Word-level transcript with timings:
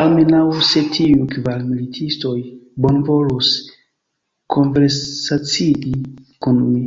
Almenaŭ, 0.00 0.40
se 0.68 0.82
tiuj 0.96 1.28
kvar 1.34 1.60
militistoj 1.68 2.34
bonvolus 2.88 3.52
konversacii 4.58 5.96
kun 6.48 6.64
mi! 6.68 6.86